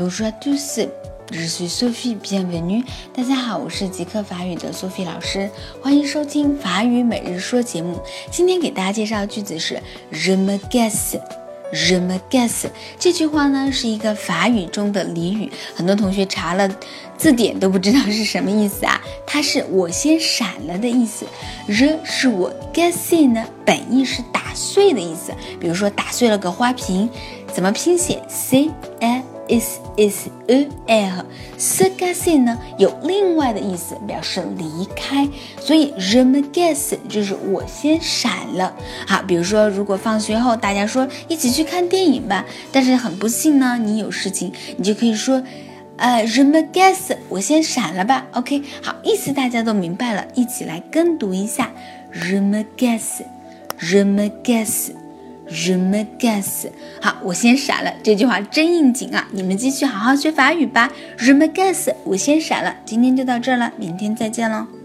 [0.00, 0.78] Bonjour à tous,
[1.32, 2.84] je suis Sophie, bienvenue。
[3.12, 5.50] 大家好，我是极客法语的 Sophie 老师，
[5.82, 8.00] 欢迎收听法语每日说节目。
[8.30, 9.82] 今天给大家介绍的句子是
[10.12, 11.20] Je me gasse,
[11.72, 12.68] je me gasse。
[12.96, 16.70] 这句话呢是一个法语中的俚语，很多同学查了
[17.16, 19.00] 字典都不知道是什么意思啊。
[19.26, 21.26] 它是我先闪了的意思。
[21.66, 27.10] Je 是我 gasse 呢，本意是打碎的意思，比如说打碎了个花瓶。
[27.52, 31.24] 怎么拼写？C A S S E L。
[31.58, 35.28] Se gasse 呢有另外的意思，表示离开，
[35.60, 38.74] 所以 je me gasse 就是我先闪了。
[39.06, 45.42] 好，比如说如果放学后大家说一起去看电影吧，但是很不幸呢，你有事情，你就可以说，
[45.96, 48.26] 呃，je me gasse，我先闪了吧。
[48.32, 51.72] OK，好，意思大家都明白了，一起来跟读一下
[52.12, 54.92] ，je me gasse，je me gasse。
[55.50, 56.68] remagas。
[57.00, 57.92] 好，我先闪了。
[58.02, 59.28] 这句话真应景啊！
[59.32, 60.90] 你们继续好好学法语吧。
[61.18, 62.76] ，remagas 我先闪了。
[62.84, 64.77] 今天就到这儿了，明天再见喽。